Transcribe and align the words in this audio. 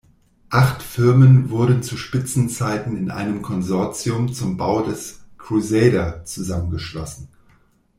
Acht 0.49 0.81
Firmen 0.81 1.51
wurden 1.51 1.83
zu 1.83 1.95
Spitzenzeiten 1.95 2.97
in 2.97 3.11
einem 3.11 3.43
Konsortium 3.43 4.33
zum 4.33 4.57
Bau 4.57 4.81
des 4.81 5.19
"Crusader" 5.37 6.25
zusammengeschlossen. 6.25 7.27